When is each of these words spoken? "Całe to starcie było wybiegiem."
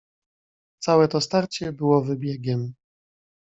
"Całe 0.79 1.07
to 1.07 1.21
starcie 1.21 1.73
było 1.73 2.01
wybiegiem." 2.03 2.73